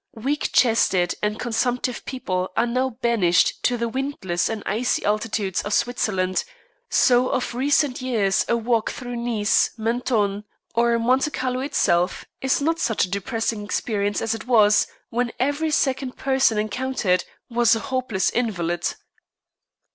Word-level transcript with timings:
Weak 0.15 0.49
chested 0.51 1.13
and 1.21 1.39
consumptive 1.39 2.03
people 2.05 2.49
are 2.57 2.65
now 2.65 2.89
banished 2.89 3.61
to 3.61 3.77
the 3.77 3.87
windless 3.87 4.49
and 4.49 4.63
icy 4.65 5.05
altitudes 5.05 5.61
of 5.61 5.75
Switzerland; 5.75 6.43
so 6.89 7.29
of 7.29 7.53
recent 7.53 8.01
years 8.01 8.43
a 8.49 8.57
walk 8.57 8.89
through 8.89 9.15
Nice, 9.15 9.69
Mentone, 9.77 10.45
or 10.73 10.97
Monte 10.97 11.29
Carlo 11.29 11.59
itself 11.59 12.25
is 12.41 12.59
not 12.59 12.79
such 12.79 13.05
a 13.05 13.11
depressing 13.11 13.63
experience 13.63 14.23
as 14.23 14.33
it 14.33 14.47
was 14.47 14.87
when 15.11 15.31
every 15.39 15.69
second 15.69 16.17
person 16.17 16.57
encountered 16.57 17.23
was 17.47 17.75
a 17.75 17.79
hopeless 17.79 18.31
invalid. 18.31 18.95